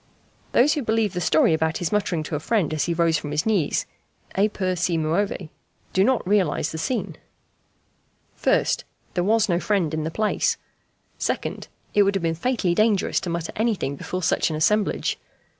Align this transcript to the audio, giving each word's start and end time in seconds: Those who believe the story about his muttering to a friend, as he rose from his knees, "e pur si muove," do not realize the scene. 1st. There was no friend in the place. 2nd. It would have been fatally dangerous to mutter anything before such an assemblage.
Those 0.53 0.73
who 0.73 0.81
believe 0.81 1.13
the 1.13 1.21
story 1.21 1.53
about 1.53 1.77
his 1.77 1.91
muttering 1.91 2.23
to 2.23 2.35
a 2.35 2.39
friend, 2.39 2.73
as 2.73 2.85
he 2.85 2.93
rose 2.95 3.19
from 3.19 3.29
his 3.29 3.45
knees, 3.45 3.85
"e 4.35 4.49
pur 4.49 4.75
si 4.75 4.97
muove," 4.97 5.49
do 5.93 6.03
not 6.03 6.27
realize 6.27 6.71
the 6.71 6.79
scene. 6.79 7.17
1st. 8.41 8.83
There 9.13 9.23
was 9.23 9.47
no 9.47 9.59
friend 9.59 9.93
in 9.93 10.03
the 10.03 10.09
place. 10.09 10.57
2nd. 11.19 11.67
It 11.93 12.01
would 12.01 12.15
have 12.15 12.23
been 12.23 12.33
fatally 12.33 12.73
dangerous 12.73 13.19
to 13.19 13.29
mutter 13.29 13.53
anything 13.55 13.95
before 13.95 14.23
such 14.23 14.49
an 14.49 14.55
assemblage. 14.55 15.19